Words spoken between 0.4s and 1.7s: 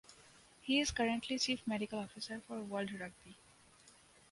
He is currently Chief